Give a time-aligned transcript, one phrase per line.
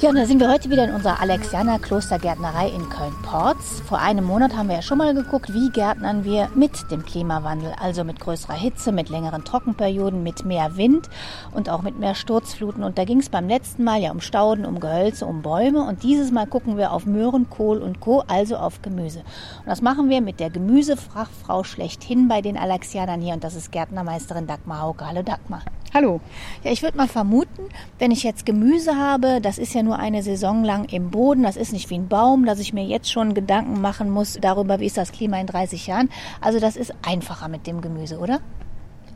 [0.00, 3.80] Ja, und da sind wir heute wieder in unserer Alexianer Klostergärtnerei in Köln-Porz.
[3.86, 7.72] Vor einem Monat haben wir ja schon mal geguckt, wie gärtnern wir mit dem Klimawandel,
[7.80, 11.08] also mit größerer Hitze, mit längeren Trockenperioden, mit mehr Wind
[11.52, 12.82] und auch mit mehr Sturzfluten.
[12.82, 15.84] Und da ging es beim letzten Mal ja um Stauden, um Gehölze, um Bäume.
[15.84, 19.20] Und dieses Mal gucken wir auf Möhren, Kohl und Co., also auf Gemüse.
[19.20, 23.34] Und das machen wir mit der Gemüsefachfrau schlechthin bei den Alexianern hier.
[23.34, 25.06] Und das ist Gärtnermeisterin Dagmar Hauke.
[25.06, 25.62] Hallo Dagmar.
[25.94, 26.20] Hallo.
[26.64, 27.68] Ja, ich würde mal vermuten,
[28.00, 31.56] wenn ich jetzt Gemüse habe, das ist ja nur eine Saison lang im Boden, das
[31.56, 34.86] ist nicht wie ein Baum, dass ich mir jetzt schon Gedanken machen muss darüber, wie
[34.86, 36.10] ist das Klima in 30 Jahren.
[36.40, 38.40] Also das ist einfacher mit dem Gemüse, oder?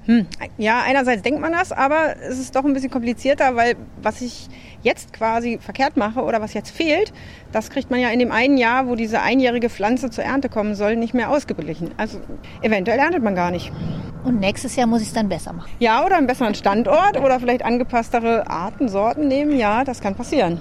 [0.09, 0.27] Hm.
[0.57, 4.49] Ja, einerseits denkt man das, aber es ist doch ein bisschen komplizierter, weil was ich
[4.83, 7.13] jetzt quasi verkehrt mache oder was jetzt fehlt,
[7.53, 10.75] das kriegt man ja in dem einen Jahr, wo diese einjährige Pflanze zur Ernte kommen
[10.75, 11.91] soll, nicht mehr ausgeglichen.
[11.99, 12.21] Also
[12.63, 13.71] eventuell erntet man gar nicht.
[14.25, 15.71] Und nächstes Jahr muss ich es dann besser machen.
[15.79, 19.57] Ja, oder einen besseren Standort oder vielleicht angepasstere Arten, Sorten nehmen.
[19.57, 20.61] Ja, das kann passieren.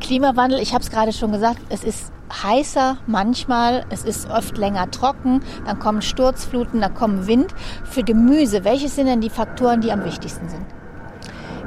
[0.00, 4.90] Klimawandel, ich habe es gerade schon gesagt, es ist heißer manchmal, es ist oft länger
[4.90, 7.54] trocken, dann kommen Sturzfluten, dann kommen Wind.
[7.84, 10.64] Für Gemüse, welche sind denn die Faktoren, die am wichtigsten sind?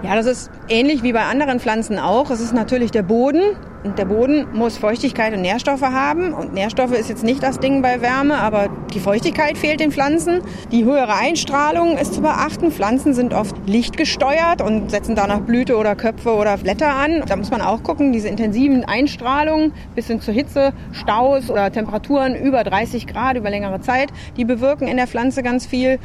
[0.03, 2.29] Ja, das ist ähnlich wie bei anderen Pflanzen auch.
[2.29, 3.41] Es ist natürlich der Boden.
[3.85, 6.33] Und der Boden muss Feuchtigkeit und Nährstoffe haben.
[6.33, 10.41] Und Nährstoffe ist jetzt nicht das Ding bei Wärme, aber die Feuchtigkeit fehlt den Pflanzen.
[10.71, 12.71] Die höhere Einstrahlung ist zu beachten.
[12.71, 17.23] Pflanzen sind oft lichtgesteuert und setzen danach Blüte oder Köpfe oder Blätter an.
[17.25, 22.35] Da muss man auch gucken, diese intensiven Einstrahlungen bis hin zur Hitze, Staus oder Temperaturen
[22.35, 25.99] über 30 Grad über längere Zeit, die bewirken in der Pflanze ganz viel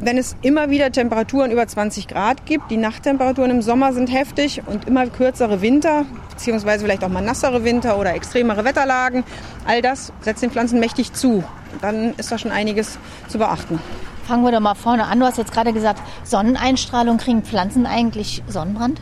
[0.00, 4.62] wenn es immer wieder Temperaturen über 20 Grad gibt, die Nachttemperaturen im Sommer sind heftig
[4.66, 9.24] und immer kürzere Winter, beziehungsweise vielleicht auch mal nassere Winter oder extremere Wetterlagen,
[9.66, 11.44] all das setzt den Pflanzen mächtig zu.
[11.80, 13.80] Dann ist da schon einiges zu beachten.
[14.26, 15.20] Fangen wir doch mal vorne an.
[15.20, 19.00] Du hast jetzt gerade gesagt, Sonneneinstrahlung kriegen Pflanzen eigentlich Sonnenbrand?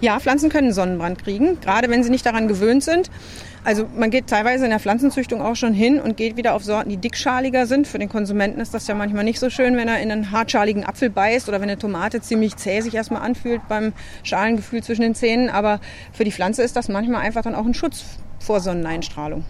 [0.00, 3.10] Ja, Pflanzen können Sonnenbrand kriegen, gerade wenn sie nicht daran gewöhnt sind.
[3.64, 6.88] Also man geht teilweise in der Pflanzenzüchtung auch schon hin und geht wieder auf Sorten,
[6.88, 7.88] die dickschaliger sind.
[7.88, 10.84] Für den Konsumenten ist das ja manchmal nicht so schön, wenn er in einen hartschaligen
[10.84, 13.92] Apfel beißt oder wenn eine Tomate ziemlich zäh sich erstmal anfühlt beim
[14.22, 15.50] Schalengefühl zwischen den Zähnen.
[15.50, 15.80] Aber
[16.12, 18.04] für die Pflanze ist das manchmal einfach dann auch ein Schutz
[18.38, 19.44] vor Sonneneinstrahlung.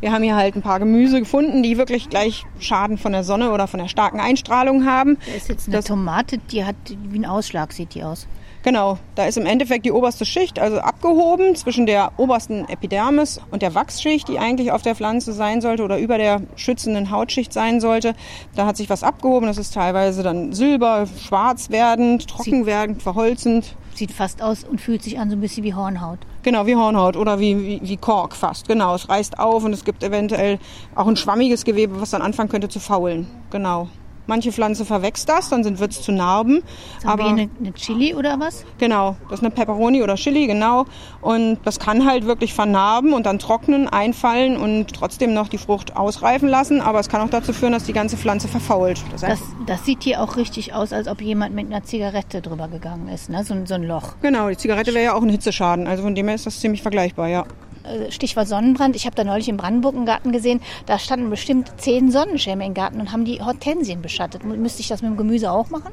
[0.00, 3.52] Wir haben hier halt ein paar Gemüse gefunden, die wirklich gleich Schaden von der Sonne
[3.52, 5.18] oder von der starken Einstrahlung haben.
[5.26, 6.76] Da ist jetzt eine das Tomate, die hat
[7.10, 8.26] wie ein Ausschlag, sieht die aus.
[8.62, 13.62] Genau, da ist im Endeffekt die oberste Schicht, also abgehoben zwischen der obersten Epidermis und
[13.62, 17.80] der Wachsschicht, die eigentlich auf der Pflanze sein sollte oder über der schützenden Hautschicht sein
[17.80, 18.14] sollte.
[18.56, 23.76] Da hat sich was abgehoben, das ist teilweise dann silber, schwarz werdend, trocken werdend, verholzend.
[23.94, 26.18] Sieht fast aus und fühlt sich an so ein bisschen wie Hornhaut.
[26.42, 28.68] Genau, wie Hornhaut oder wie, wie, wie Kork fast.
[28.68, 30.58] Genau, es reißt auf und es gibt eventuell
[30.94, 33.26] auch ein schwammiges Gewebe, was dann anfangen könnte zu faulen.
[33.50, 33.88] Genau.
[34.28, 36.62] Manche Pflanze verwächst das, dann wird es zu Narben.
[37.02, 38.66] So aber wie eine, eine Chili oder was?
[38.76, 40.84] Genau, das ist eine Peperoni oder Chili, genau.
[41.22, 45.96] Und das kann halt wirklich vernarben und dann trocknen, einfallen und trotzdem noch die Frucht
[45.96, 46.82] ausreifen lassen.
[46.82, 49.02] Aber es kann auch dazu führen, dass die ganze Pflanze verfault.
[49.12, 52.68] Das, das, das sieht hier auch richtig aus, als ob jemand mit einer Zigarette drüber
[52.68, 53.44] gegangen ist, ne?
[53.44, 54.16] so, so ein Loch.
[54.20, 55.86] Genau, die Zigarette wäre ja auch ein Hitzeschaden.
[55.86, 57.46] Also von dem her ist das ziemlich vergleichbar, ja.
[57.88, 58.96] Äh, Stichwort Sonnenbrand.
[58.96, 59.96] Ich habe da neulich in Brandenburg
[60.32, 60.60] gesehen.
[60.86, 64.44] Da standen bestimmt zehn Sonnenschirme im Garten und haben die Hortensien beschattet.
[64.44, 65.92] Müsste ich das mit dem Gemüse auch machen?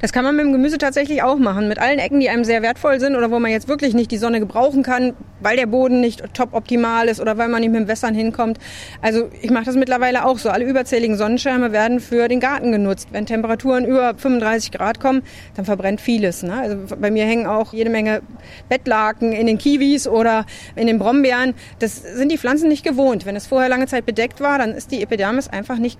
[0.00, 1.68] Das kann man mit dem Gemüse tatsächlich auch machen.
[1.68, 4.18] Mit allen Ecken, die einem sehr wertvoll sind oder wo man jetzt wirklich nicht die
[4.18, 7.80] Sonne gebrauchen kann, weil der Boden nicht top optimal ist oder weil man nicht mit
[7.80, 8.58] dem Wässern hinkommt.
[9.02, 10.50] Also ich mache das mittlerweile auch so.
[10.50, 13.08] Alle überzähligen Sonnenschirme werden für den Garten genutzt.
[13.12, 15.22] Wenn Temperaturen über 35 Grad kommen,
[15.54, 16.42] dann verbrennt vieles.
[16.42, 16.54] Ne?
[16.54, 18.22] Also bei mir hängen auch jede Menge
[18.68, 21.54] Bettlaken in den Kiwis oder in den Brombeeren.
[21.78, 23.26] Das sind die Pflanzen nicht gewohnt.
[23.26, 25.98] Wenn es vorher lange Zeit bedeckt war, dann ist die Epidermis einfach nicht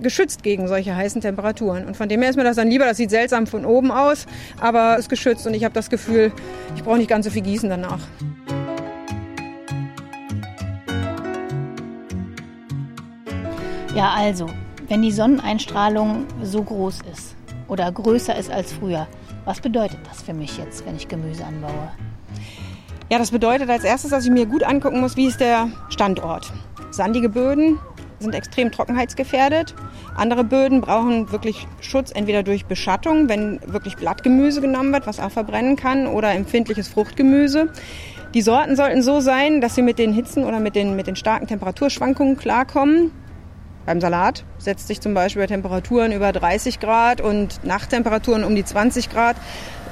[0.00, 1.86] geschützt gegen solche heißen Temperaturen.
[1.86, 4.26] Und von dem her ist mir das dann lieber, das sieht seltsam von oben aus,
[4.60, 6.32] aber ist geschützt und ich habe das Gefühl,
[6.76, 8.00] ich brauche nicht ganz so viel gießen danach.
[13.94, 14.46] Ja, also,
[14.88, 17.34] wenn die Sonneneinstrahlung so groß ist
[17.68, 19.08] oder größer ist als früher,
[19.44, 21.90] was bedeutet das für mich jetzt, wenn ich Gemüse anbaue?
[23.10, 26.52] Ja, das bedeutet als erstes, dass ich mir gut angucken muss, wie ist der Standort.
[26.92, 27.80] Sandige Böden,
[28.20, 29.74] sind extrem trockenheitsgefährdet.
[30.14, 35.30] Andere Böden brauchen wirklich Schutz, entweder durch Beschattung, wenn wirklich Blattgemüse genommen wird, was auch
[35.30, 37.70] verbrennen kann, oder empfindliches Fruchtgemüse.
[38.34, 41.16] Die Sorten sollten so sein, dass sie mit den Hitzen oder mit den, mit den
[41.16, 43.10] starken Temperaturschwankungen klarkommen.
[43.86, 48.64] Beim Salat setzt sich zum Beispiel bei Temperaturen über 30 Grad und Nachttemperaturen um die
[48.64, 49.36] 20 Grad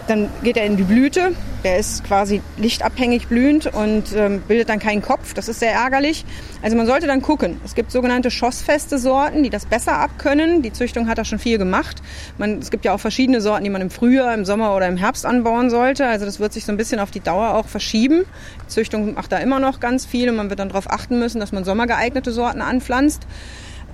[0.08, 1.34] Dann geht er in die Blüte.
[1.64, 5.34] Der ist quasi lichtabhängig blühend und ähm, bildet dann keinen Kopf.
[5.34, 6.24] Das ist sehr ärgerlich.
[6.62, 7.60] Also man sollte dann gucken.
[7.62, 10.62] Es gibt sogenannte schossfeste Sorten, die das besser abkönnen.
[10.62, 12.02] Die Züchtung hat da schon viel gemacht.
[12.38, 14.96] Man, es gibt ja auch verschiedene Sorten, die man im Frühjahr, im Sommer oder im
[14.96, 16.06] Herbst anbauen sollte.
[16.06, 18.24] Also das wird sich so ein bisschen auf die Dauer auch verschieben.
[18.64, 21.38] Die Züchtung macht da immer noch ganz viel und man wird dann darauf achten müssen,
[21.38, 23.26] dass man sommergeeignete Sorten anpflanzt.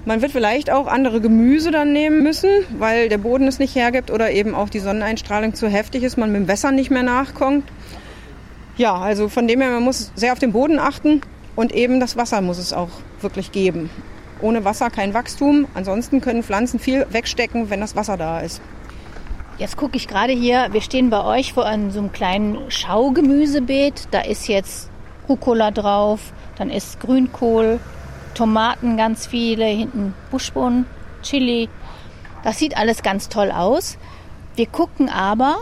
[0.06, 4.10] Man wird vielleicht auch andere Gemüse dann nehmen müssen, weil der Boden es nicht hergibt
[4.10, 7.64] oder eben auch die Sonneneinstrahlung zu heftig ist, man mit dem Wässern nicht mehr nachkommt.
[8.76, 11.22] Ja, also von dem her, man muss sehr auf den Boden achten
[11.56, 12.90] und eben das Wasser muss es auch
[13.20, 13.88] wirklich geben.
[14.42, 15.66] Ohne Wasser kein Wachstum.
[15.72, 18.60] Ansonsten können Pflanzen viel wegstecken, wenn das Wasser da ist.
[19.56, 24.08] Jetzt gucke ich gerade hier, wir stehen bei euch vor einem, so einem kleinen Schaugemüsebeet.
[24.10, 24.90] Da ist jetzt
[25.28, 27.78] Rucola drauf, dann ist Grünkohl,
[28.34, 30.86] Tomaten ganz viele, hinten Buschbohnen,
[31.22, 31.68] Chili.
[32.42, 33.96] Das sieht alles ganz toll aus.
[34.56, 35.56] Wir gucken aber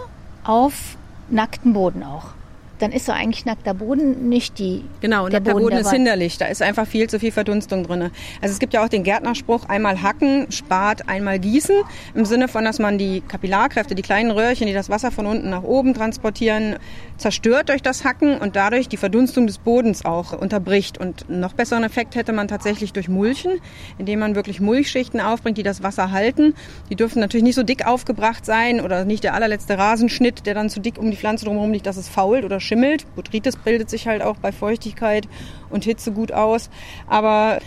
[0.45, 0.97] auf
[1.29, 2.35] nackten Boden auch
[2.83, 4.85] dann ist so eigentlich nackter Boden nicht die.
[5.01, 6.37] Genau, der nackter Boden, Boden ist hinderlich.
[6.37, 8.11] Da ist einfach viel zu viel Verdunstung drin.
[8.41, 11.77] Also es gibt ja auch den Gärtnerspruch, einmal hacken, spart, einmal gießen.
[12.15, 15.49] Im Sinne von, dass man die Kapillarkräfte, die kleinen Röhrchen, die das Wasser von unten
[15.49, 16.77] nach oben transportieren,
[17.17, 20.99] zerstört durch das Hacken und dadurch die Verdunstung des Bodens auch unterbricht.
[20.99, 23.61] Und noch besseren Effekt hätte man tatsächlich durch Mulchen,
[23.99, 26.55] indem man wirklich Mulchschichten aufbringt, die das Wasser halten.
[26.91, 30.71] Die dürfen natürlich nicht so dick aufgebracht sein oder nicht der allerletzte Rasenschnitt, der dann
[30.71, 33.07] zu dick um die Pflanze drumherum liegt, dass es fault oder schimmelt.
[33.15, 35.29] Botrytis bildet sich halt auch bei Feuchtigkeit
[35.71, 36.71] und Hitze gut aus.
[37.07, 37.59] Aber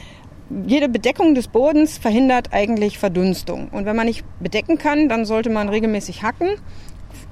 [0.66, 3.70] jede Bedeckung des Bodens verhindert eigentlich Verdunstung.
[3.70, 6.50] Und wenn man nicht bedecken kann, dann sollte man regelmäßig hacken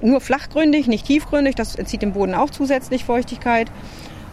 [0.00, 1.54] nur flachgründig, nicht tiefgründig.
[1.54, 3.70] Das entzieht dem Boden auch zusätzlich Feuchtigkeit.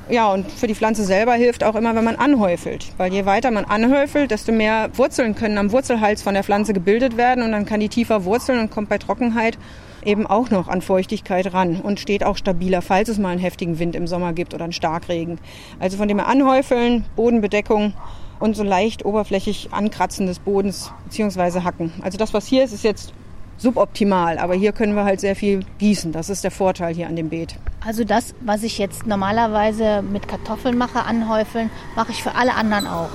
[0.10, 2.88] Ja, und für die Pflanze selber hilft auch immer, wenn man anhäufelt.
[2.98, 7.16] Weil je weiter man anhäufelt, desto mehr Wurzeln können am Wurzelhals von der Pflanze gebildet
[7.16, 9.58] werden und dann kann die tiefer wurzeln und kommt bei Trockenheit
[10.04, 13.80] eben auch noch an Feuchtigkeit ran und steht auch stabiler, falls es mal einen heftigen
[13.80, 15.40] Wind im Sommer gibt oder einen Starkregen.
[15.80, 17.94] Also von dem her anhäufeln, Bodenbedeckung
[18.40, 21.94] und so leicht oberflächig ankratzen des Bodens beziehungsweise hacken.
[22.02, 23.14] Also das, was hier ist, ist jetzt
[23.62, 24.38] suboptimal.
[24.38, 26.12] Aber hier können wir halt sehr viel gießen.
[26.12, 27.56] Das ist der Vorteil hier an dem Beet.
[27.86, 32.88] Also das, was ich jetzt normalerweise mit Kartoffeln mache, anhäufeln, mache ich für alle anderen
[32.88, 33.10] auch.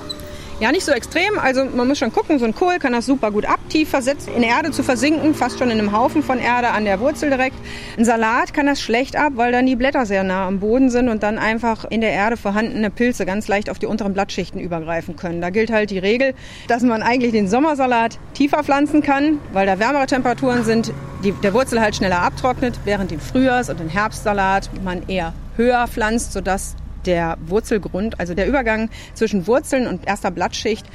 [0.59, 1.37] Ja, nicht so extrem.
[1.37, 4.27] Also man muss schon gucken, so ein Kohl kann das super gut ab, tief versetzt
[4.35, 7.55] in Erde zu versinken, fast schon in einem Haufen von Erde an der Wurzel direkt.
[7.95, 11.09] Ein Salat kann das schlecht ab, weil dann die Blätter sehr nah am Boden sind
[11.09, 15.15] und dann einfach in der Erde vorhandene Pilze ganz leicht auf die unteren Blattschichten übergreifen
[15.15, 15.41] können.
[15.41, 16.33] Da gilt halt die Regel,
[16.67, 20.91] dass man eigentlich den Sommersalat tiefer pflanzen kann, weil da wärmere Temperaturen sind,
[21.23, 25.87] die, der Wurzel halt schneller abtrocknet, während den Frühjahrs- und den Herbstsalat man eher höher
[25.87, 26.75] pflanzt, sodass
[27.07, 30.85] der Wurzelgrund, also der Übergang zwischen Wurzeln und erster Blattschicht,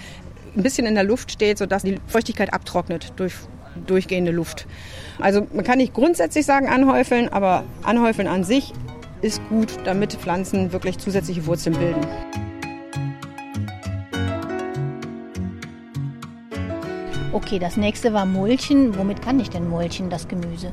[0.54, 3.34] ein bisschen in der Luft steht, sodass die Feuchtigkeit abtrocknet durch
[3.86, 4.66] durchgehende Luft.
[5.18, 8.72] Also man kann nicht grundsätzlich sagen anhäufeln, aber anhäufeln an sich
[9.22, 12.06] ist gut, damit Pflanzen wirklich zusätzliche Wurzeln bilden.
[17.32, 18.96] Okay, das nächste war Mulchen.
[18.98, 20.70] Womit kann ich denn mulchen, das Gemüse?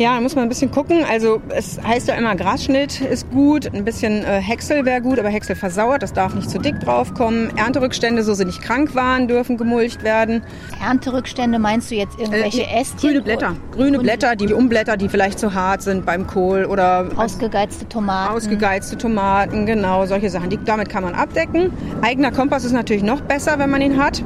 [0.00, 1.04] Ja, da muss man ein bisschen gucken.
[1.04, 5.28] Also es heißt ja immer, Grasschnitt ist gut, ein bisschen äh, Häcksel wäre gut, aber
[5.28, 7.54] Häcksel versauert, das darf nicht zu dick draufkommen.
[7.58, 10.42] Ernterückstände, so sie nicht krank waren, dürfen gemulcht werden.
[10.82, 12.98] Ernterückstände meinst du jetzt irgendwelche äh, Ästchen?
[12.98, 17.10] Grüne Blätter, grüne Blätter, die Umblätter, die vielleicht zu hart sind beim Kohl oder...
[17.16, 18.34] Ausgegeizte Tomaten.
[18.34, 20.48] Ausgegeizte Tomaten, genau, solche Sachen.
[20.48, 21.74] Die, damit kann man abdecken.
[22.00, 24.24] Eigener Kompass ist natürlich noch besser, wenn man ihn hat.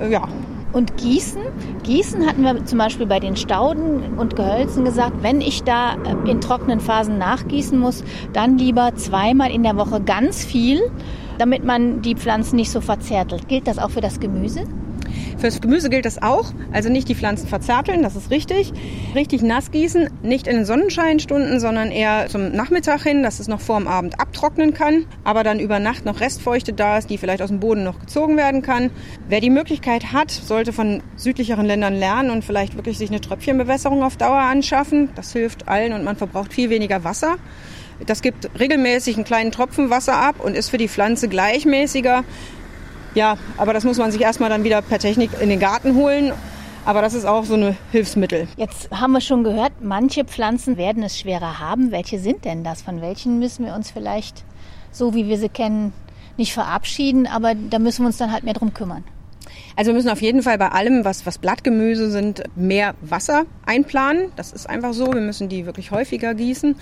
[0.00, 0.28] Äh, ja,
[0.72, 1.42] und Gießen,
[1.82, 6.30] Gießen hatten wir zum Beispiel bei den Stauden und Gehölzen gesagt, wenn ich da äh,
[6.30, 10.80] in trockenen Phasen nachgießen muss, dann lieber zweimal in der Woche ganz viel,
[11.38, 13.48] damit man die Pflanzen nicht so verzärtelt.
[13.48, 14.64] Gilt das auch für das Gemüse?
[15.38, 16.52] Fürs Gemüse gilt das auch.
[16.72, 18.72] Also nicht die Pflanzen verzärteln, das ist richtig.
[19.14, 23.60] Richtig nass gießen, nicht in den Sonnenscheinstunden, sondern eher zum Nachmittag hin, dass es noch
[23.60, 27.42] vor dem Abend abtrocknen kann, aber dann über Nacht noch Restfeuchte da ist, die vielleicht
[27.42, 28.90] aus dem Boden noch gezogen werden kann.
[29.28, 34.02] Wer die Möglichkeit hat, sollte von südlicheren Ländern lernen und vielleicht wirklich sich eine Tröpfchenbewässerung
[34.02, 35.10] auf Dauer anschaffen.
[35.14, 37.36] Das hilft allen und man verbraucht viel weniger Wasser.
[38.06, 42.24] Das gibt regelmäßig einen kleinen Tropfen Wasser ab und ist für die Pflanze gleichmäßiger
[43.18, 46.32] ja, aber das muss man sich erstmal dann wieder per Technik in den Garten holen.
[46.84, 48.48] Aber das ist auch so ein Hilfsmittel.
[48.56, 51.90] Jetzt haben wir schon gehört, manche Pflanzen werden es schwerer haben.
[51.90, 52.80] Welche sind denn das?
[52.80, 54.44] Von welchen müssen wir uns vielleicht,
[54.90, 55.92] so wie wir sie kennen,
[56.38, 59.04] nicht verabschieden, aber da müssen wir uns dann halt mehr drum kümmern.
[59.76, 64.32] Also wir müssen auf jeden Fall bei allem, was, was Blattgemüse sind, mehr Wasser einplanen.
[64.36, 65.12] Das ist einfach so.
[65.12, 66.76] Wir müssen die wirklich häufiger gießen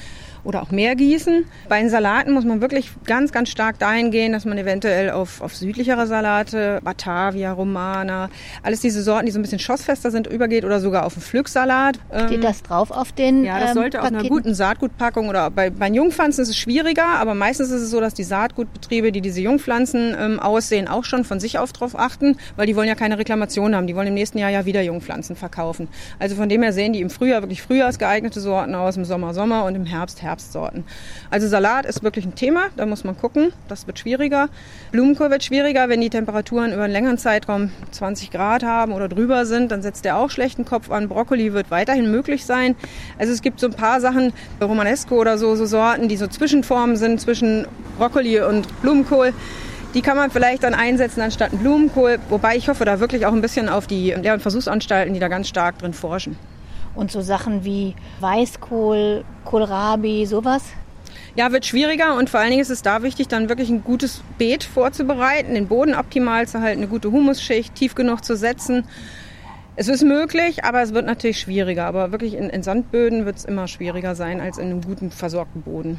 [0.46, 1.44] oder auch mehr gießen.
[1.68, 5.40] Bei den Salaten muss man wirklich ganz, ganz stark dahin gehen, dass man eventuell auf,
[5.40, 8.30] auf südlichere Salate, Batavia, Romana,
[8.62, 11.98] alles diese Sorten, die so ein bisschen schossfester sind, übergeht oder sogar auf einen Pflücksalat.
[12.10, 15.50] Steht ähm, das drauf auf den Ja, das sollte ähm, auf einer guten Saatgutpackung oder
[15.50, 19.20] bei, bei Jungpflanzen ist es schwieriger, aber meistens ist es so, dass die Saatgutbetriebe, die
[19.20, 22.94] diese Jungpflanzen ähm, aussehen, auch schon von sich auf drauf achten, weil die wollen ja
[22.94, 23.86] keine Reklamation haben.
[23.86, 25.88] Die wollen im nächsten Jahr ja wieder Jungpflanzen verkaufen.
[26.18, 29.64] Also von dem her sehen die im Frühjahr wirklich frühjahrsgeeignete Sorten aus, im Sommer Sommer
[29.64, 30.35] und im Herbst Herbst.
[30.36, 30.84] Herbstsorten.
[31.30, 34.48] Also Salat ist wirklich ein Thema, da muss man gucken, das wird schwieriger.
[34.92, 39.46] Blumenkohl wird schwieriger, wenn die Temperaturen über einen längeren Zeitraum 20 Grad haben oder drüber
[39.46, 41.08] sind, dann setzt der auch schlechten Kopf an.
[41.08, 42.76] Brokkoli wird weiterhin möglich sein.
[43.18, 46.96] Also es gibt so ein paar Sachen, Romanesco oder so, so Sorten, die so Zwischenformen
[46.96, 47.66] sind zwischen
[47.96, 49.32] Brokkoli und Blumenkohl.
[49.94, 53.40] Die kann man vielleicht dann einsetzen anstatt Blumenkohl, wobei ich hoffe da wirklich auch ein
[53.40, 56.36] bisschen auf die Lehr- und Versuchsanstalten, die da ganz stark drin forschen.
[56.96, 60.62] Und so Sachen wie Weißkohl, Kohlrabi, sowas?
[61.36, 64.22] Ja, wird schwieriger und vor allen Dingen ist es da wichtig, dann wirklich ein gutes
[64.38, 68.84] Beet vorzubereiten, den Boden optimal zu halten, eine gute Humusschicht tief genug zu setzen.
[69.76, 71.84] Es ist möglich, aber es wird natürlich schwieriger.
[71.84, 75.60] Aber wirklich in, in Sandböden wird es immer schwieriger sein als in einem guten versorgten
[75.60, 75.98] Boden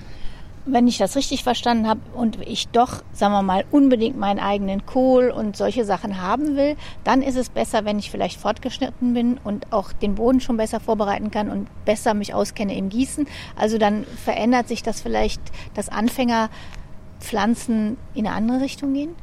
[0.67, 4.85] wenn ich das richtig verstanden habe und ich doch, sagen wir mal, unbedingt meinen eigenen
[4.85, 9.39] Kohl und solche Sachen haben will, dann ist es besser, wenn ich vielleicht fortgeschnitten bin
[9.43, 13.27] und auch den Boden schon besser vorbereiten kann und besser mich auskenne im Gießen.
[13.55, 15.41] Also dann verändert sich das vielleicht,
[15.73, 19.15] dass Anfängerpflanzen in eine andere Richtung gehen?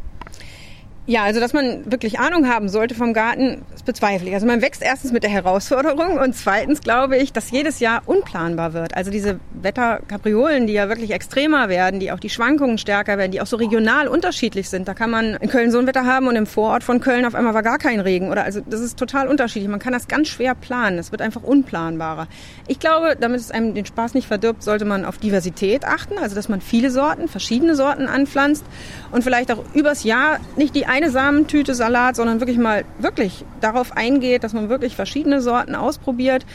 [1.06, 4.34] Ja, also dass man wirklich Ahnung haben sollte vom Garten, das bezweifle ich.
[4.34, 8.72] Also man wächst erstens mit der Herausforderung und zweitens glaube ich, dass jedes Jahr unplanbar
[8.72, 8.96] wird.
[8.96, 13.42] Also diese Wetterkapriolen, die ja wirklich extremer werden, die auch die Schwankungen stärker werden, die
[13.42, 14.88] auch so regional unterschiedlich sind.
[14.88, 17.34] Da kann man in Köln so ein Wetter haben und im Vorort von Köln auf
[17.34, 18.30] einmal war gar kein Regen.
[18.30, 19.68] Oder also das ist total unterschiedlich.
[19.68, 20.98] Man kann das ganz schwer planen.
[20.98, 22.28] Es wird einfach unplanbarer.
[22.66, 26.16] Ich glaube, damit es einem den Spaß nicht verdirbt, sollte man auf Diversität achten.
[26.16, 28.64] Also dass man viele Sorten, verschiedene Sorten anpflanzt
[29.12, 33.96] und vielleicht auch übers Jahr nicht die eine Samentüte Salat, sondern wirklich mal wirklich darauf
[33.96, 36.46] eingeht, dass man wirklich verschiedene Sorten ausprobiert.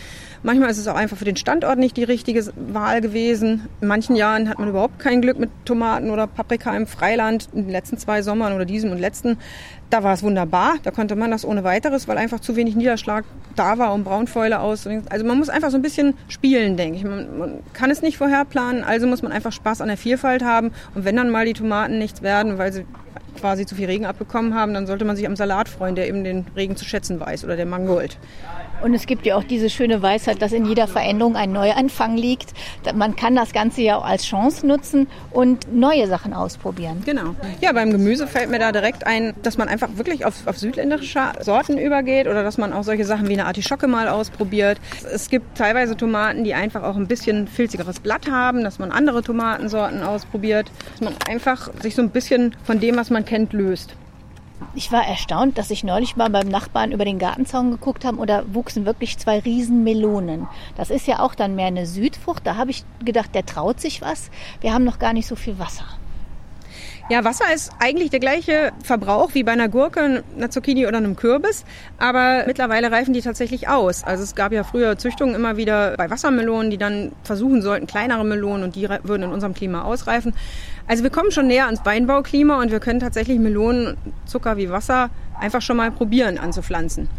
[0.43, 3.67] Manchmal ist es auch einfach für den Standort nicht die richtige Wahl gewesen.
[3.81, 7.50] In manchen Jahren hat man überhaupt kein Glück mit Tomaten oder Paprika im Freiland.
[7.51, 9.38] In den letzten zwei Sommern oder diesem und letzten,
[9.89, 10.75] da war es wunderbar.
[10.84, 13.25] Da konnte man das ohne weiteres, weil einfach zu wenig Niederschlag
[13.58, 14.88] da war und Braunfäule aus.
[15.10, 17.03] Also man muss einfach so ein bisschen spielen, denke ich.
[17.03, 20.46] Man, man kann es nicht vorher planen, also muss man einfach Spaß an der Vielfalt
[20.46, 20.72] haben.
[20.96, 22.86] Und wenn dann mal die Tomaten nichts werden, weil sie
[23.39, 26.24] quasi zu viel Regen abbekommen haben, dann sollte man sich am Salat freuen, der eben
[26.24, 28.17] den Regen zu schätzen weiß oder der Mangold.
[28.81, 32.53] Und es gibt ja auch diese schöne Weisheit, dass in jeder Veränderung ein Neuanfang liegt.
[32.93, 37.01] Man kann das Ganze ja auch als Chance nutzen und neue Sachen ausprobieren.
[37.05, 37.36] Genau.
[37.62, 41.19] Ja, beim Gemüse fällt mir da direkt ein, dass man einfach wirklich auf, auf südländische
[41.41, 44.79] Sorten übergeht oder dass man auch solche Sachen wie eine Artischocke mal ausprobiert.
[45.12, 49.21] Es gibt teilweise Tomaten, die einfach auch ein bisschen filzigeres Blatt haben, dass man andere
[49.21, 53.95] Tomatensorten ausprobiert, dass man einfach sich so ein bisschen von dem, was man kennt, löst.
[54.75, 58.29] Ich war erstaunt, dass ich neulich mal beim Nachbarn über den Gartenzaun geguckt habe und
[58.29, 60.47] da wuchsen wirklich zwei Riesenmelonen.
[60.75, 62.45] Das ist ja auch dann mehr eine Südfrucht.
[62.45, 64.29] Da habe ich gedacht, der traut sich was.
[64.61, 65.85] Wir haben noch gar nicht so viel Wasser.
[67.11, 71.15] Ja, Wasser ist eigentlich der gleiche Verbrauch wie bei einer Gurke, einer Zucchini oder einem
[71.15, 71.65] Kürbis,
[71.97, 74.03] aber mittlerweile reifen die tatsächlich aus.
[74.03, 78.23] Also es gab ja früher Züchtungen immer wieder bei Wassermelonen, die dann versuchen sollten, kleinere
[78.23, 80.35] Melonen und die würden in unserem Klima ausreifen.
[80.87, 83.97] Also wir kommen schon näher ans Weinbauklima und wir können tatsächlich Melonen,
[84.27, 87.09] Zucker wie Wasser einfach schon mal probieren anzupflanzen.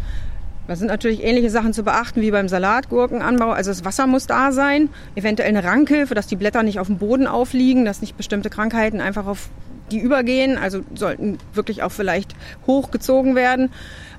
[0.69, 3.51] Da sind natürlich ähnliche Sachen zu beachten wie beim Salatgurkenanbau.
[3.51, 6.99] Also das Wasser muss da sein, eventuell eine Rankhilfe, dass die Blätter nicht auf dem
[6.99, 9.49] Boden aufliegen, dass nicht bestimmte Krankheiten einfach auf
[9.91, 12.35] die übergehen, also sollten wirklich auch vielleicht
[12.67, 13.71] hochgezogen werden.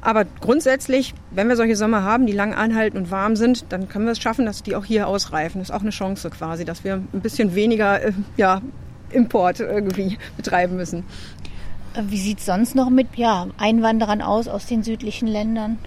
[0.02, 4.06] Aber grundsätzlich, wenn wir solche Sommer haben, die lang anhalten und warm sind, dann können
[4.06, 5.60] wir es schaffen, dass die auch hier ausreifen.
[5.60, 8.62] Das ist auch eine Chance quasi, dass wir ein bisschen weniger äh, ja,
[9.12, 11.04] Import irgendwie betreiben müssen.
[12.02, 15.78] Wie sieht es sonst noch mit ja, Einwanderern aus aus den südlichen Ländern?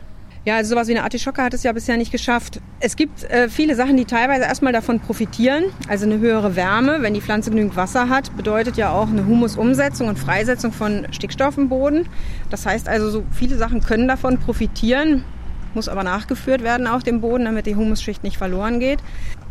[0.46, 2.60] Ja, also sowas wie eine Artischocke hat es ja bisher nicht geschafft.
[2.78, 5.64] Es gibt äh, viele Sachen, die teilweise erstmal davon profitieren.
[5.88, 10.08] Also eine höhere Wärme, wenn die Pflanze genügend Wasser hat, bedeutet ja auch eine Humusumsetzung
[10.08, 12.06] und Freisetzung von Stickstoff im Boden.
[12.50, 15.24] Das heißt also, so viele Sachen können davon profitieren,
[15.72, 18.98] muss aber nachgeführt werden auf dem Boden, damit die Humusschicht nicht verloren geht.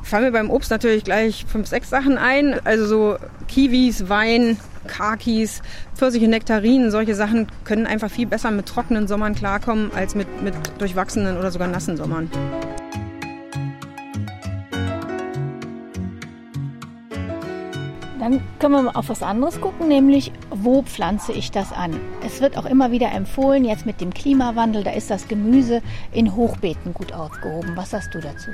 [0.03, 2.59] Fallen mir beim Obst natürlich gleich fünf, sechs Sachen ein.
[2.65, 5.61] Also so Kiwis, Wein, Kakis,
[5.95, 10.53] Pfirsiche, Nektarinen, solche Sachen können einfach viel besser mit trockenen Sommern klarkommen als mit, mit
[10.79, 12.29] durchwachsenen oder sogar nassen Sommern.
[18.23, 21.99] Dann können wir mal auf was anderes gucken, nämlich wo pflanze ich das an?
[22.25, 25.81] Es wird auch immer wieder empfohlen, jetzt mit dem Klimawandel, da ist das Gemüse
[26.13, 27.73] in Hochbeeten gut aufgehoben.
[27.75, 28.51] Was sagst du dazu?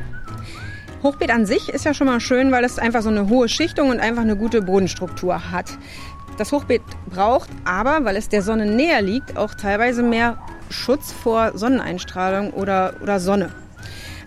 [1.04, 3.90] Hochbeet an sich ist ja schon mal schön, weil es einfach so eine hohe Schichtung
[3.90, 5.78] und einfach eine gute Bodenstruktur hat.
[6.40, 6.82] Das Hochbeet
[7.14, 10.38] braucht aber, weil es der Sonne näher liegt, auch teilweise mehr
[10.70, 13.50] Schutz vor Sonneneinstrahlung oder, oder Sonne.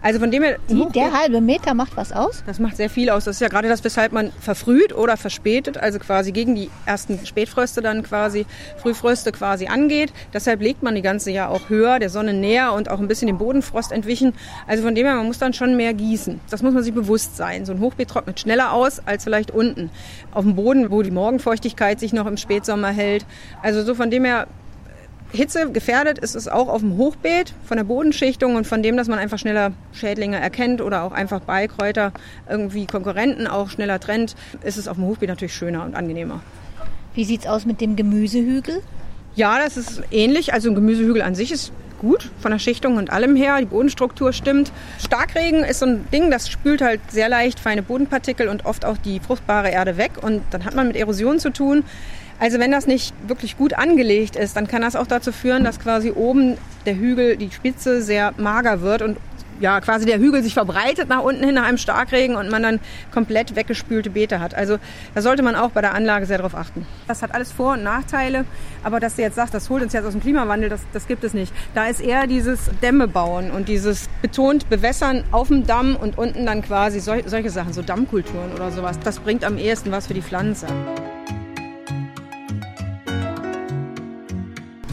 [0.03, 0.59] Also von dem her.
[0.69, 2.43] Die, der halbe Meter macht was aus?
[2.45, 3.25] Das macht sehr viel aus.
[3.25, 7.25] Das ist ja gerade das, weshalb man verfrüht oder verspätet, also quasi gegen die ersten
[7.25, 8.45] Spätfröste dann quasi,
[8.79, 10.13] Frühfröste quasi angeht.
[10.35, 13.29] Deshalb legt man die ganze Jahr auch höher, der Sonne näher und auch ein bisschen
[13.29, 14.35] dem Bodenfrost entwichen.
[14.67, 16.41] Also von dem her, man muss dann schon mehr gießen.
[16.51, 17.65] Das muss man sich bewusst sein.
[17.65, 19.91] So ein Hochbeet trocknet schneller aus als vielleicht unten.
[20.33, 23.25] Auf dem Boden, wo die Morgenfeuchtigkeit sich noch im Spätsommer hält.
[23.63, 24.49] Also so von dem her
[25.33, 29.09] Hitze gefährdet ist es auch auf dem Hochbeet von der Bodenschichtung und von dem, dass
[29.09, 32.13] man einfach schneller Schädlinge erkennt oder auch einfach Beikräuter
[32.49, 36.41] irgendwie Konkurrenten auch schneller trennt, ist es auf dem Hochbeet natürlich schöner und angenehmer.
[37.15, 38.83] Wie sieht es aus mit dem Gemüsehügel?
[39.35, 40.53] Ja, das ist ähnlich.
[40.53, 43.57] Also ein Gemüsehügel an sich ist gut von der Schichtung und allem her.
[43.61, 44.71] Die Bodenstruktur stimmt.
[44.99, 48.99] Starkregen ist so ein Ding, das spült halt sehr leicht feine Bodenpartikel und oft auch
[48.99, 50.13] die fruchtbare Erde weg.
[50.21, 51.85] Und dann hat man mit Erosion zu tun.
[52.39, 55.79] Also wenn das nicht wirklich gut angelegt ist, dann kann das auch dazu führen, dass
[55.79, 59.17] quasi oben der Hügel, die Spitze sehr mager wird und
[59.63, 62.81] ja, quasi der Hügel sich verbreitet nach unten hin nach einem Starkregen und man dann
[63.13, 64.55] komplett weggespülte Beete hat.
[64.55, 64.79] Also
[65.15, 66.85] da sollte man auch bei der Anlage sehr darauf achten.
[67.07, 68.45] Das hat alles Vor- und Nachteile,
[68.83, 71.23] aber dass du jetzt sagst, das holt uns jetzt aus dem Klimawandel, das, das gibt
[71.23, 71.53] es nicht.
[71.75, 76.45] Da ist eher dieses Dämme bauen und dieses betont Bewässern auf dem Damm und unten
[76.45, 78.99] dann quasi sol solche Sachen, so Dammkulturen oder sowas.
[79.05, 80.67] Das bringt am ehesten was für die Pflanze.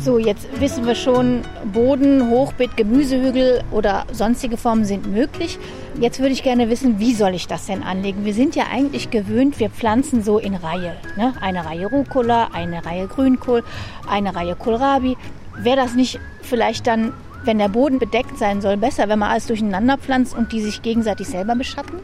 [0.01, 1.41] So, jetzt wissen wir schon,
[1.74, 5.60] Boden, Hochbeet, Gemüsehügel oder sonstige Formen sind möglich.
[6.00, 8.24] Jetzt würde ich gerne wissen, wie soll ich das denn anlegen?
[8.24, 10.96] Wir sind ja eigentlich gewöhnt, wir pflanzen so in Reihe.
[11.18, 11.34] Ne?
[11.41, 13.62] Eine Reihe Rucola, eine Reihe Grünkohl,
[14.10, 15.18] eine Reihe Kohlrabi.
[15.58, 17.12] Wäre das nicht vielleicht dann,
[17.44, 20.82] wenn der Boden bedeckt sein soll, besser, wenn man alles durcheinander pflanzt und die sich
[20.82, 22.00] gegenseitig selber beschatten?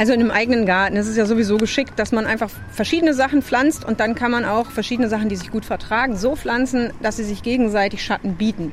[0.00, 3.42] Also in einem eigenen Garten ist es ja sowieso geschickt, dass man einfach verschiedene Sachen
[3.42, 7.18] pflanzt und dann kann man auch verschiedene Sachen, die sich gut vertragen, so pflanzen, dass
[7.18, 8.72] sie sich gegenseitig Schatten bieten.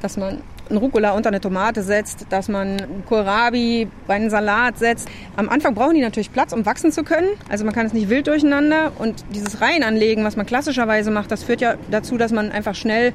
[0.00, 2.76] Dass man einen Rucola unter eine Tomate setzt, dass man
[3.08, 5.08] Kohlrabi bei einem Salat setzt.
[5.36, 7.28] Am Anfang brauchen die natürlich Platz, um wachsen zu können.
[7.48, 8.92] Also man kann es nicht wild durcheinander.
[8.98, 13.12] Und dieses Reihenanlegen, was man klassischerweise macht, das führt ja dazu, dass man einfach schnell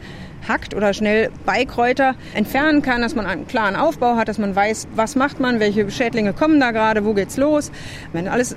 [0.47, 4.87] hackt oder schnell Beikräuter entfernen kann, dass man einen klaren Aufbau hat, dass man weiß,
[4.95, 7.71] was macht man, welche Schädlinge kommen da gerade, wo geht's los.
[8.13, 8.55] Wenn alles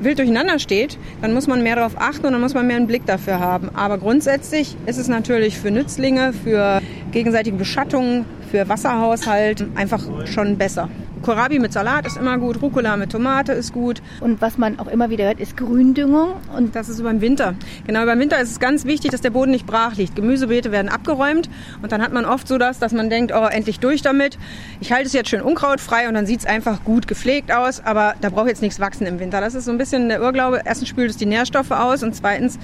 [0.00, 2.86] wild durcheinander steht, dann muss man mehr darauf achten und dann muss man mehr einen
[2.86, 3.70] Blick dafür haben.
[3.74, 6.80] Aber grundsätzlich ist es natürlich für Nützlinge, für
[7.12, 10.88] gegenseitige Beschattungen, für Wasserhaushalt einfach schon besser.
[11.22, 14.02] Kohlrabi mit Salat ist immer gut, Rucola mit Tomate ist gut.
[14.20, 16.34] Und was man auch immer wieder hört, ist Gründüngung.
[16.56, 17.54] Und das ist über den Winter.
[17.86, 20.16] Genau, über den Winter ist es ganz wichtig, dass der Boden nicht brach liegt.
[20.16, 21.48] Gemüsebeete werden abgeräumt
[21.82, 24.38] und dann hat man oft so das, dass man denkt, oh, endlich durch damit.
[24.80, 28.14] Ich halte es jetzt schön unkrautfrei und dann sieht es einfach gut gepflegt aus, aber
[28.20, 29.40] da braucht jetzt nichts wachsen im Winter.
[29.40, 30.62] Das ist so ein bisschen der Irrglaube.
[30.64, 32.58] Erstens spült es die Nährstoffe aus und zweitens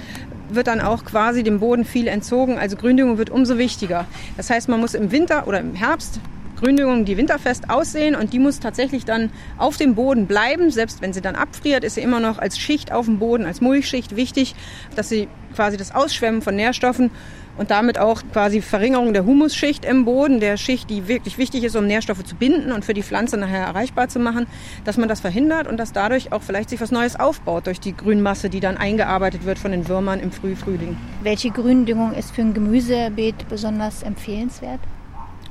[0.51, 2.59] wird dann auch quasi dem Boden viel entzogen.
[2.59, 4.07] Also Gründüngung wird umso wichtiger.
[4.37, 6.21] Das heißt, man muss im Winter oder im Herbst
[6.57, 10.71] Gründüngung, die winterfest aussehen und die muss tatsächlich dann auf dem Boden bleiben.
[10.71, 13.61] Selbst wenn sie dann abfriert, ist sie immer noch als Schicht auf dem Boden, als
[13.61, 14.55] Mulchschicht wichtig,
[14.97, 17.11] dass sie quasi das Ausschwemmen von Nährstoffen
[17.57, 21.77] und damit auch quasi Verringerung der Humusschicht im Boden, der Schicht, die wirklich wichtig ist,
[21.77, 24.47] um Nährstoffe zu binden und für die Pflanze nachher erreichbar zu machen,
[24.85, 27.97] dass man das verhindert und dass dadurch auch vielleicht sich was Neues aufbaut durch die
[27.97, 30.97] Grünmasse, die dann eingearbeitet wird von den Würmern im Frühfrühling.
[31.23, 34.81] Welche Gründüngung ist für ein Gemüsebeet besonders empfehlenswert?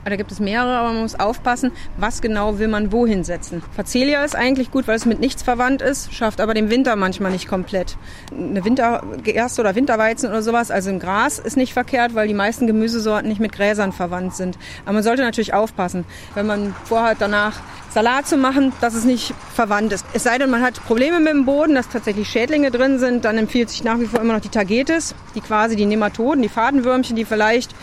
[0.05, 3.63] Da gibt es mehrere, aber man muss aufpassen, was genau will man wohin setzen.
[3.75, 7.31] Facelia ist eigentlich gut, weil es mit nichts verwandt ist, schafft aber den Winter manchmal
[7.31, 7.95] nicht komplett.
[8.31, 12.67] Eine Wintergerste oder Winterweizen oder sowas, also ein Gras ist nicht verkehrt, weil die meisten
[12.67, 14.57] Gemüsesorten nicht mit Gräsern verwandt sind.
[14.83, 16.03] Aber man sollte natürlich aufpassen,
[16.35, 17.61] wenn man vorhat, danach
[17.93, 20.05] Salat zu machen, dass es nicht verwandt ist.
[20.13, 23.37] Es sei denn, man hat Probleme mit dem Boden, dass tatsächlich Schädlinge drin sind, dann
[23.37, 27.15] empfiehlt sich nach wie vor immer noch die Tagetes, die quasi die Nematoden, die Fadenwürmchen,
[27.15, 27.73] die vielleicht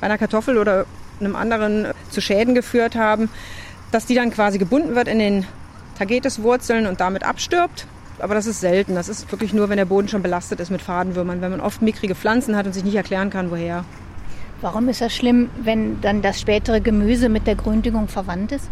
[0.00, 0.86] bei einer Kartoffel oder
[1.20, 3.28] einem anderen zu Schäden geführt haben,
[3.90, 5.46] dass die dann quasi gebunden wird in den
[5.98, 7.86] Tagetes-Wurzeln und damit abstirbt.
[8.20, 8.94] Aber das ist selten.
[8.94, 11.82] Das ist wirklich nur, wenn der Boden schon belastet ist mit Fadenwürmern, wenn man oft
[11.82, 13.84] mickrige Pflanzen hat und sich nicht erklären kann, woher.
[14.60, 18.68] Warum ist das schlimm, wenn dann das spätere Gemüse mit der Gründüngung verwandt ist?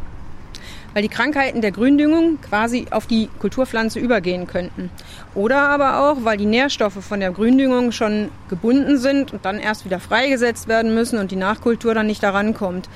[0.97, 4.89] Weil die Krankheiten der Gründüngung quasi auf die Kulturpflanze übergehen könnten.
[5.35, 9.85] Oder aber auch, weil die Nährstoffe von der Gründüngung schon gebunden sind und dann erst
[9.85, 12.89] wieder freigesetzt werden müssen und die Nachkultur dann nicht daran kommt.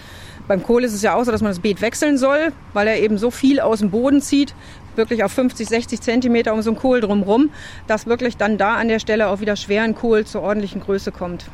[0.48, 3.00] Beim Kohl ist es ja auch so, dass man das Beet wechseln soll, weil er
[3.00, 4.54] eben so viel aus dem Boden zieht,
[4.96, 7.50] wirklich auf 50, 60 Zentimeter um so einen Kohl drumherum,
[7.86, 11.50] dass wirklich dann da an der Stelle auch wieder schweren Kohl zur ordentlichen Größe kommt.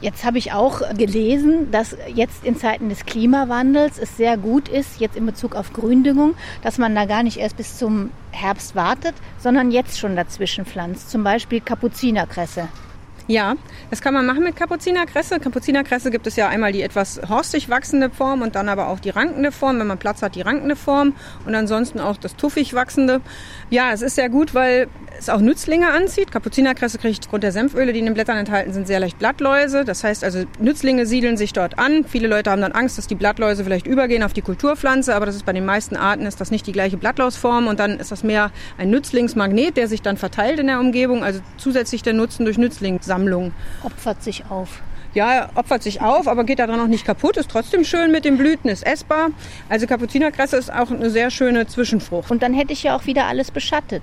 [0.00, 5.00] Jetzt habe ich auch gelesen, dass jetzt in Zeiten des Klimawandels es sehr gut ist,
[5.00, 9.14] jetzt in Bezug auf Gründüngung, dass man da gar nicht erst bis zum Herbst wartet,
[9.38, 11.10] sondern jetzt schon dazwischen pflanzt.
[11.10, 12.68] Zum Beispiel Kapuzinerkresse.
[13.30, 13.56] Ja,
[13.90, 15.38] das kann man machen mit Kapuzinerkresse.
[15.38, 19.10] Kapuzinerkresse gibt es ja einmal die etwas horstig wachsende Form und dann aber auch die
[19.10, 19.78] rankende Form.
[19.78, 23.20] Wenn man Platz hat, die rankende Form und ansonsten auch das tuffig wachsende.
[23.68, 26.30] Ja, es ist sehr gut, weil es auch Nützlinge anzieht.
[26.30, 29.84] Kapuzinerkresse kriegt aufgrund der Senföle, die in den Blättern enthalten sind, sehr leicht Blattläuse.
[29.84, 32.04] Das heißt also, Nützlinge siedeln sich dort an.
[32.04, 35.36] Viele Leute haben dann Angst, dass die Blattläuse vielleicht übergehen auf die Kulturpflanze, aber das
[35.36, 38.24] ist bei den meisten Arten ist das nicht die gleiche Blattlausform und dann ist das
[38.24, 41.24] mehr ein Nützlingsmagnet, der sich dann verteilt in der Umgebung.
[41.24, 43.52] Also zusätzlich der Nutzen durch Nützlingssammlung Sammlung.
[43.82, 44.82] Opfert sich auf.
[45.14, 48.36] Ja, opfert sich auf, aber geht daran auch nicht kaputt, ist trotzdem schön mit den
[48.36, 49.30] Blüten, ist essbar.
[49.68, 52.30] Also Kapuzinerkresse ist auch eine sehr schöne Zwischenfrucht.
[52.30, 54.02] Und dann hätte ich ja auch wieder alles beschattet.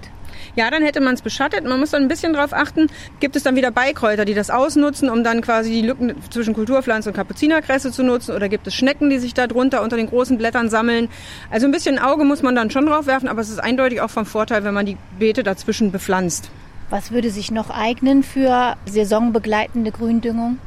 [0.55, 1.63] Ja, dann hätte man es beschattet.
[1.63, 2.87] Man muss dann ein bisschen darauf achten,
[3.19, 7.09] gibt es dann wieder Beikräuter, die das ausnutzen, um dann quasi die Lücken zwischen Kulturpflanze
[7.09, 8.35] und Kapuzinerkresse zu nutzen?
[8.35, 11.09] Oder gibt es Schnecken, die sich da drunter unter den großen Blättern sammeln?
[11.51, 14.09] Also ein bisschen Auge muss man dann schon drauf werfen, aber es ist eindeutig auch
[14.09, 16.49] vom Vorteil, wenn man die Beete dazwischen bepflanzt.
[16.89, 20.59] Was würde sich noch eignen für saisonbegleitende Gründüngung?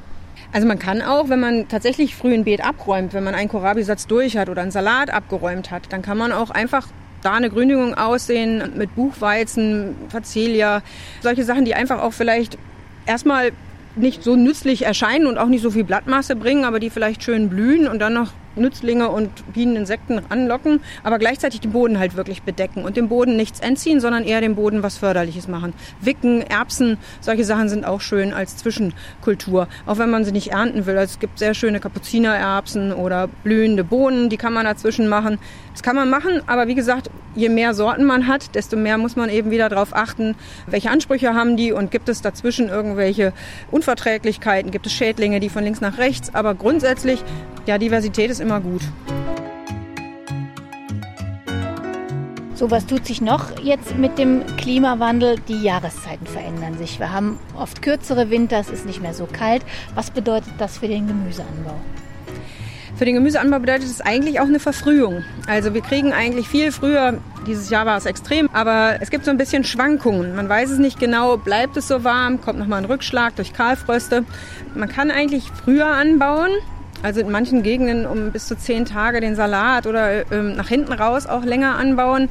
[0.52, 4.06] Also man kann auch, wenn man tatsächlich früh ein Beet abräumt, wenn man einen Kohlrabi-Satz
[4.06, 6.88] durch hat oder einen Salat abgeräumt hat, dann kann man auch einfach
[7.22, 10.82] da eine Gründüngung aussehen mit Buchweizen, Facelia,
[11.20, 12.56] solche Sachen, die einfach auch vielleicht
[13.06, 13.52] erstmal
[13.96, 17.48] nicht so nützlich erscheinen und auch nicht so viel Blattmasse bringen, aber die vielleicht schön
[17.48, 22.42] blühen und dann noch Nützlinge und Bienen, Insekten anlocken, aber gleichzeitig den Boden halt wirklich
[22.42, 25.72] bedecken und dem Boden nichts entziehen, sondern eher dem Boden was Förderliches machen.
[26.00, 30.86] Wicken, Erbsen, solche Sachen sind auch schön als Zwischenkultur, auch wenn man sie nicht ernten
[30.86, 30.96] will.
[30.98, 35.38] Also es gibt sehr schöne Kapuzinererbsen oder blühende Bohnen, die kann man dazwischen machen.
[35.72, 39.16] Das kann man machen, aber wie gesagt, je mehr Sorten man hat, desto mehr muss
[39.16, 40.34] man eben wieder darauf achten,
[40.66, 43.32] welche Ansprüche haben die und gibt es dazwischen irgendwelche
[43.70, 47.22] Unverträglichkeiten, gibt es Schädlinge, die von links nach rechts, aber grundsätzlich,
[47.68, 48.80] ja, Diversität ist immer gut.
[52.54, 55.36] So, was tut sich noch jetzt mit dem Klimawandel?
[55.48, 56.98] Die Jahreszeiten verändern sich.
[56.98, 59.62] Wir haben oft kürzere Winter, es ist nicht mehr so kalt.
[59.94, 61.74] Was bedeutet das für den Gemüseanbau?
[62.96, 65.22] Für den Gemüseanbau bedeutet es eigentlich auch eine Verfrühung.
[65.46, 69.30] Also wir kriegen eigentlich viel früher, dieses Jahr war es extrem, aber es gibt so
[69.30, 70.34] ein bisschen Schwankungen.
[70.34, 74.24] Man weiß es nicht genau, bleibt es so warm, kommt nochmal ein Rückschlag durch Kahlfröste.
[74.74, 76.50] Man kann eigentlich früher anbauen,
[77.02, 80.92] also in manchen Gegenden um bis zu zehn Tage den Salat oder ähm, nach hinten
[80.92, 82.28] raus auch länger anbauen.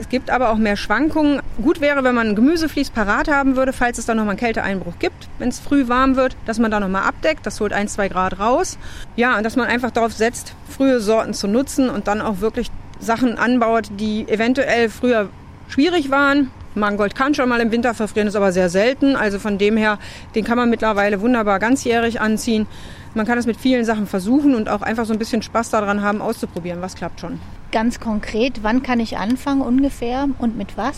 [0.00, 1.40] Es gibt aber auch mehr Schwankungen.
[1.60, 5.28] Gut wäre, wenn man Gemüseflies parat haben würde, falls es da nochmal einen Kälteeinbruch gibt,
[5.38, 7.44] wenn es früh warm wird, dass man da nochmal abdeckt.
[7.46, 8.78] Das holt ein, zwei Grad raus.
[9.16, 12.70] Ja, und dass man einfach darauf setzt, frühe Sorten zu nutzen und dann auch wirklich
[13.00, 15.28] Sachen anbaut, die eventuell früher
[15.68, 16.50] schwierig waren.
[16.74, 19.16] Mangold kann schon mal im Winter verfrieren, ist aber sehr selten.
[19.16, 19.98] Also von dem her,
[20.34, 22.66] den kann man mittlerweile wunderbar ganzjährig anziehen.
[23.14, 26.02] Man kann es mit vielen Sachen versuchen und auch einfach so ein bisschen Spaß daran
[26.02, 26.80] haben, auszuprobieren.
[26.80, 27.40] Was klappt schon?
[27.72, 30.96] Ganz konkret, wann kann ich anfangen ungefähr und mit was?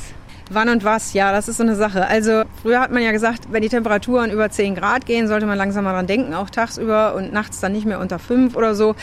[0.53, 1.13] Wann und was?
[1.13, 2.09] Ja, das ist so eine Sache.
[2.09, 5.57] Also früher hat man ja gesagt, wenn die Temperaturen über 10 Grad gehen, sollte man
[5.57, 8.97] langsam mal dran denken, auch tagsüber und nachts dann nicht mehr unter 5 oder so.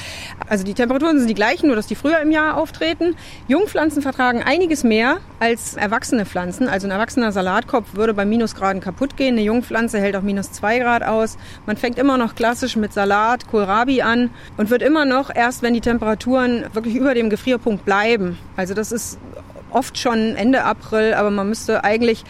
[0.50, 3.16] Also die Temperaturen sind die gleichen, nur dass die früher im Jahr auftreten.
[3.48, 6.68] Jungpflanzen vertragen einiges mehr als erwachsene Pflanzen.
[6.68, 9.36] Also ein erwachsener Salatkopf würde bei Minusgraden kaputt gehen.
[9.36, 11.38] Eine Jungpflanze hält auch minus 2 Grad aus.
[11.66, 15.74] Man fängt immer noch klassisch mit Salat, Kohlrabi an und wird immer noch erst, wenn
[15.74, 18.38] die Temperaturen wirklich über dem Gefrierpunkt bleiben.
[18.58, 19.18] Also das ist
[19.72, 22.24] oft schon Ende April, aber man müsste eigentlich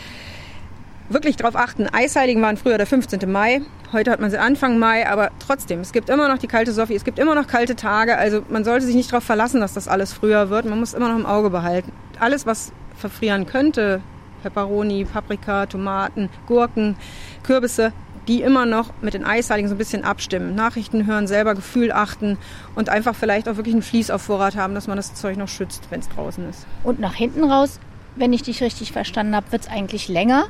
[1.09, 1.87] wirklich darauf achten.
[1.87, 3.31] Eisheiligen waren früher der 15.
[3.31, 3.61] Mai.
[3.93, 6.95] Heute hat man sie Anfang Mai, aber trotzdem, es gibt immer noch die kalte Sophie,
[6.95, 8.17] es gibt immer noch kalte Tage.
[8.17, 10.65] Also man sollte sich nicht darauf verlassen, dass das alles früher wird.
[10.65, 11.93] Man muss immer noch im Auge behalten.
[12.19, 14.01] Alles, was verfrieren könnte,
[14.43, 16.97] Peperoni, Paprika, Tomaten, Gurken,
[17.43, 17.93] Kürbisse,
[18.27, 20.55] die immer noch mit den Eisheiligen so ein bisschen abstimmen.
[20.55, 22.37] Nachrichten hören, selber Gefühl achten
[22.75, 25.47] und einfach vielleicht auch wirklich ein Fließ auf Vorrat haben, dass man das Zeug noch
[25.47, 26.65] schützt, wenn es draußen ist.
[26.83, 27.79] Und nach hinten raus,
[28.15, 30.47] wenn ich dich richtig verstanden habe, wird es eigentlich länger.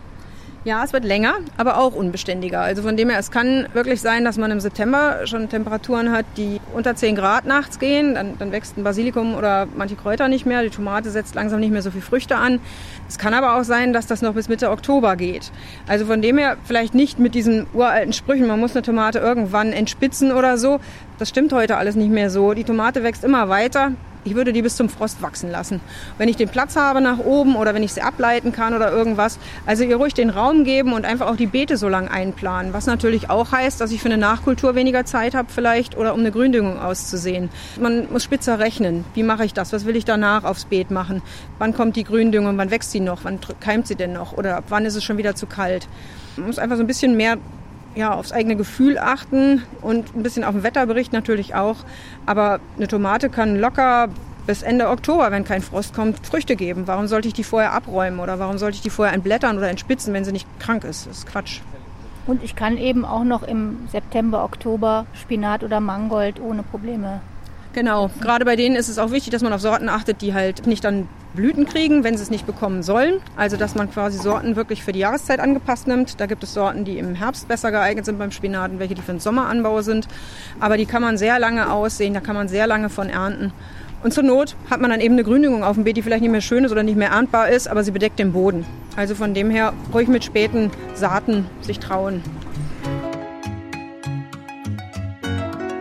[0.67, 2.59] Ja, es wird länger, aber auch unbeständiger.
[2.59, 6.25] Also von dem her, es kann wirklich sein, dass man im September schon Temperaturen hat,
[6.35, 8.15] die unter 10 Grad nachts gehen.
[8.15, 10.63] Dann, dann wächst ein Basilikum oder manche Kräuter nicht mehr.
[10.63, 12.59] Die Tomate setzt langsam nicht mehr so viel Früchte an.
[13.07, 15.53] Es kann aber auch sein, dass das noch bis Mitte Oktober geht.
[15.87, 19.71] Also von dem her vielleicht nicht mit diesen uralten Sprüchen, man muss eine Tomate irgendwann
[19.71, 20.81] entspitzen oder so.
[21.17, 22.53] Das stimmt heute alles nicht mehr so.
[22.53, 23.93] Die Tomate wächst immer weiter
[24.27, 25.79] Ich würde die bis zum Frost wachsen lassen.
[26.17, 29.39] Wenn ich den Platz habe nach oben oder wenn ich sie ableiten kann oder irgendwas,
[29.65, 32.73] also ihr ruhig den Raum geben und einfach auch die Beete so lang einplanen.
[32.73, 36.19] Was natürlich auch heißt, dass ich für eine Nachkultur weniger Zeit habe vielleicht oder um
[36.19, 37.47] eine Gründüngung auszusehen.
[37.79, 39.05] Man muss spitzer rechnen.
[39.13, 39.71] Wie mache ich das?
[39.71, 41.21] Was will ich danach aufs Beet machen?
[41.57, 42.57] Wann kommt die Gründüngung?
[42.57, 43.23] Wann wächst sie noch?
[43.23, 44.33] Wann keimt sie denn noch?
[44.33, 45.87] Oder ab wann ist es schon wieder zu kalt?
[46.35, 47.37] Man muss einfach so ein bisschen mehr
[47.97, 51.77] ja, aufs eigene Gefühl achten und ein bisschen auf den Wetterbericht natürlich auch.
[52.25, 54.09] Aber eine Tomate kann locker
[54.45, 56.87] bis Ende Oktober, wenn kein Frost kommt, Früchte geben.
[56.87, 60.13] Warum sollte ich die vorher abräumen oder warum sollte ich die vorher entblättern oder entspitzen,
[60.13, 61.07] wenn sie nicht krank ist?
[61.07, 61.61] Das ist Quatsch.
[62.27, 67.21] Und ich kann eben auch noch im September, Oktober Spinat oder Mangold ohne Probleme
[67.77, 70.65] Genau, gerade bei denen ist es auch wichtig, dass man auf Sorten achtet, die halt
[70.65, 73.21] nicht dann Blüten kriegen, wenn sie es nicht bekommen sollen.
[73.37, 76.19] Also dass man quasi Sorten wirklich für die Jahreszeit angepasst nimmt.
[76.19, 79.01] Da gibt es Sorten, die im Herbst besser geeignet sind beim Spinat und welche, die
[79.01, 80.07] für den Sommeranbau sind.
[80.59, 83.53] Aber die kann man sehr lange aussehen, da kann man sehr lange von ernten.
[84.03, 86.31] Und zur Not hat man dann eben eine Gründüngung auf dem Beet, die vielleicht nicht
[86.31, 88.65] mehr schön ist oder nicht mehr erntbar ist, aber sie bedeckt den Boden.
[88.95, 92.23] Also von dem her ruhig mit späten Saaten sich trauen.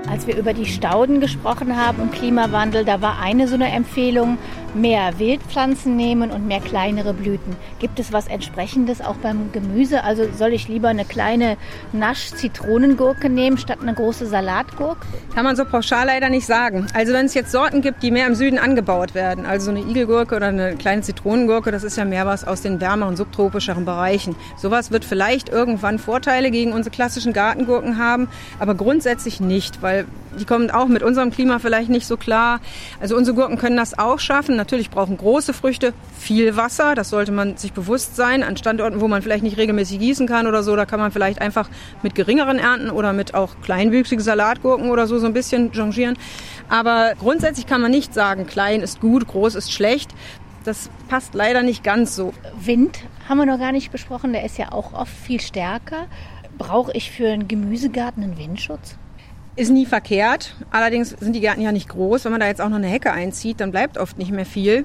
[0.08, 4.38] Als wir über die Stauden gesprochen haben und Klimawandel, da war eine so eine Empfehlung,
[4.76, 7.56] mehr Wildpflanzen nehmen und mehr kleinere Blüten.
[7.78, 10.04] Gibt es was entsprechendes auch beim Gemüse?
[10.04, 11.56] Also soll ich lieber eine kleine
[11.92, 15.06] Nasch-Zitronengurke nehmen statt eine große Salatgurke?
[15.34, 16.86] Kann man so pauschal leider nicht sagen.
[16.94, 19.80] Also wenn es jetzt Sorten gibt, die mehr im Süden angebaut werden, also so eine
[19.80, 24.36] Igelgurke oder eine kleine Zitronengurke, das ist ja mehr was aus den wärmeren, subtropischeren Bereichen.
[24.56, 30.06] Sowas wird vielleicht irgendwann Vorteile gegen unsere klassischen Gartengurken haben, aber grundsätzlich nicht, weil
[30.38, 32.60] die kommen auch mit unserem Klima vielleicht nicht so klar.
[33.00, 34.56] Also unsere Gurken können das auch schaffen.
[34.66, 36.96] Natürlich brauchen große Früchte viel Wasser.
[36.96, 38.42] Das sollte man sich bewusst sein.
[38.42, 41.40] An Standorten, wo man vielleicht nicht regelmäßig gießen kann oder so, da kann man vielleicht
[41.40, 41.68] einfach
[42.02, 46.18] mit geringeren Ernten oder mit auch kleinwüchsigen Salatgurken oder so so ein bisschen changieren.
[46.68, 50.10] Aber grundsätzlich kann man nicht sagen, klein ist gut, groß ist schlecht.
[50.64, 52.34] Das passt leider nicht ganz so.
[52.58, 52.98] Wind
[53.28, 54.32] haben wir noch gar nicht besprochen.
[54.32, 56.08] Der ist ja auch oft viel stärker.
[56.58, 58.98] Brauche ich für einen Gemüsegarten einen Windschutz?
[59.56, 60.54] Ist nie verkehrt.
[60.70, 62.26] Allerdings sind die Gärten ja nicht groß.
[62.26, 64.84] Wenn man da jetzt auch noch eine Hecke einzieht, dann bleibt oft nicht mehr viel.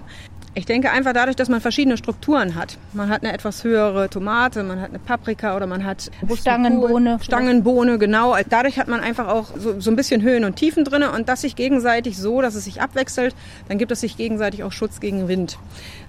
[0.53, 2.77] Ich denke einfach dadurch, dass man verschiedene Strukturen hat.
[2.91, 7.19] Man hat eine etwas höhere Tomate, man hat eine Paprika oder man hat Stangenbohne.
[7.21, 8.35] Stangenbohne, genau.
[8.49, 11.41] Dadurch hat man einfach auch so, so ein bisschen Höhen und Tiefen drin und das
[11.41, 13.33] sich gegenseitig so, dass es sich abwechselt,
[13.69, 15.57] dann gibt es sich gegenseitig auch Schutz gegen Wind.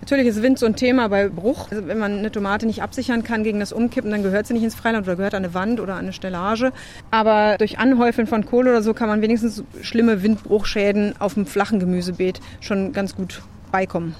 [0.01, 1.71] Natürlich ist Wind so ein Thema bei Bruch.
[1.71, 4.65] Also wenn man eine Tomate nicht absichern kann gegen das Umkippen, dann gehört sie nicht
[4.65, 6.73] ins Freiland oder gehört an eine Wand oder an eine Stellage.
[7.13, 11.79] Aber durch Anhäufeln von Kohle oder so kann man wenigstens schlimme Windbruchschäden auf dem flachen
[11.79, 14.15] Gemüsebeet schon ganz gut beikommen.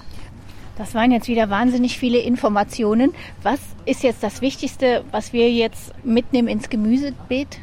[0.77, 3.13] Das waren jetzt wieder wahnsinnig viele Informationen.
[3.43, 7.59] Was ist jetzt das Wichtigste, was wir jetzt mitnehmen ins Gemüsebeet?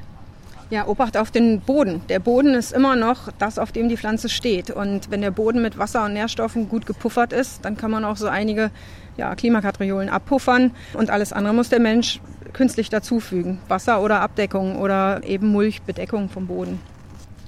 [0.71, 2.03] Ja, Obacht auf den Boden.
[2.09, 4.71] Der Boden ist immer noch das, auf dem die Pflanze steht.
[4.71, 8.17] Und wenn der Boden mit Wasser und Nährstoffen gut gepuffert ist, dann kann man auch
[8.17, 8.71] so einige
[9.17, 10.71] ja, Klimakatriolen abpuffern.
[10.95, 12.21] Und alles andere muss der Mensch
[12.53, 13.59] künstlich dazufügen.
[13.67, 16.81] Wasser oder Abdeckung oder eben Mulchbedeckung vom Boden.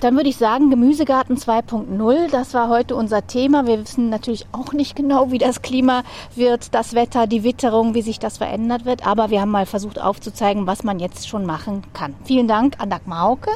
[0.02, 3.68] Dann würde ich sagen, Gemüsegarten 2.0, das war heute unser Thema.
[3.68, 6.02] Wir wissen natürlich auch nicht genau, wie das Klima
[6.34, 9.06] wird, das Wetter, die Witterung, wie sich das verändert wird.
[9.06, 12.14] Aber wir haben mal versucht aufzuzeigen, was man jetzt schon machen kann.
[12.24, 13.50] Vielen Dank an Dagmar Hauke.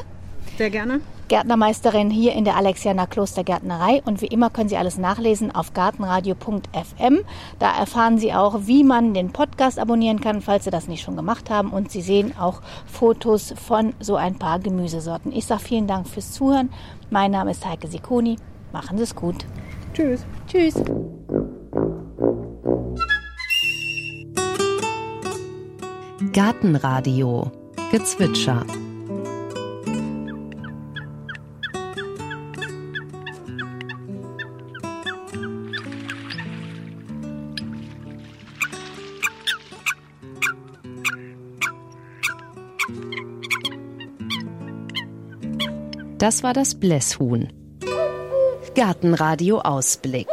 [0.57, 1.01] Sehr gerne.
[1.27, 4.01] Gärtnermeisterin hier in der Alexianer Klostergärtnerei.
[4.05, 7.19] Und wie immer können Sie alles nachlesen auf gartenradio.fm.
[7.59, 11.15] Da erfahren Sie auch, wie man den Podcast abonnieren kann, falls Sie das nicht schon
[11.15, 11.69] gemacht haben.
[11.71, 15.31] Und Sie sehen auch Fotos von so ein paar Gemüsesorten.
[15.31, 16.69] Ich sage vielen Dank fürs Zuhören.
[17.09, 18.37] Mein Name ist Heike Sikoni.
[18.71, 19.45] Machen Sie es gut.
[19.93, 20.25] Tschüss.
[20.47, 20.75] Tschüss.
[26.33, 27.51] Gartenradio
[27.91, 28.65] Gezwitscher
[46.17, 47.49] Das war das Blässhuhn.
[48.75, 50.27] Gartenradio Ausblick.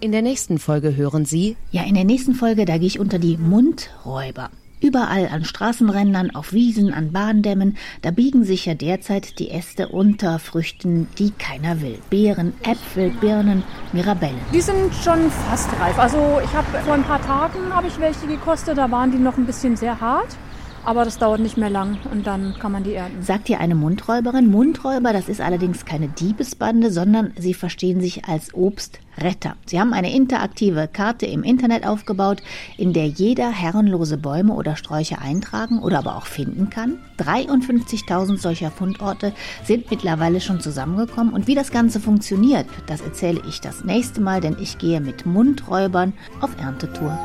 [0.00, 1.56] In der nächsten Folge hören Sie.
[1.70, 4.50] Ja, in der nächsten Folge, da gehe ich unter die Mundräuber.
[4.82, 10.38] Überall an Straßenrändern, auf Wiesen, an Bahndämmen, da biegen sich ja derzeit die Äste unter
[10.38, 11.98] Früchten, die keiner will.
[12.10, 14.38] Beeren, Äpfel, Birnen, Mirabellen.
[14.52, 15.98] Die sind schon fast reif.
[15.98, 19.38] Also ich habe vor ein paar Tagen habe ich welche gekostet, da waren die noch
[19.38, 20.36] ein bisschen sehr hart.
[20.84, 23.22] Aber das dauert nicht mehr lang und dann kann man die ernten.
[23.22, 24.50] Sagt ihr eine Mundräuberin?
[24.50, 29.56] Mundräuber, das ist allerdings keine Diebesbande, sondern sie verstehen sich als Obstretter.
[29.66, 32.42] Sie haben eine interaktive Karte im Internet aufgebaut,
[32.76, 36.98] in der jeder herrenlose Bäume oder Sträucher eintragen oder aber auch finden kann.
[37.18, 39.32] 53.000 solcher Fundorte
[39.64, 44.40] sind mittlerweile schon zusammengekommen und wie das Ganze funktioniert, das erzähle ich das nächste Mal,
[44.40, 47.18] denn ich gehe mit Mundräubern auf Erntetour.